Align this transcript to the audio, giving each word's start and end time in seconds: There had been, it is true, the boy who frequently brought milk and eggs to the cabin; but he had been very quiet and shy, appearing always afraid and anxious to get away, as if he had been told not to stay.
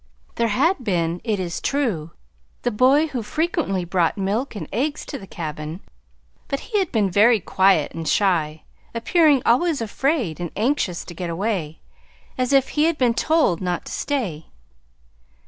There 0.33 0.47
had 0.47 0.83
been, 0.83 1.21
it 1.23 1.39
is 1.39 1.61
true, 1.61 2.09
the 2.63 2.71
boy 2.71 3.05
who 3.09 3.21
frequently 3.21 3.85
brought 3.85 4.17
milk 4.17 4.55
and 4.55 4.67
eggs 4.73 5.05
to 5.05 5.19
the 5.19 5.27
cabin; 5.27 5.79
but 6.47 6.59
he 6.61 6.79
had 6.79 6.91
been 6.91 7.11
very 7.11 7.39
quiet 7.39 7.93
and 7.93 8.07
shy, 8.07 8.63
appearing 8.95 9.43
always 9.45 9.79
afraid 9.79 10.39
and 10.39 10.49
anxious 10.55 11.05
to 11.05 11.13
get 11.13 11.29
away, 11.29 11.81
as 12.35 12.51
if 12.51 12.69
he 12.69 12.85
had 12.85 12.97
been 12.97 13.13
told 13.13 13.61
not 13.61 13.85
to 13.85 13.91
stay. 13.91 14.47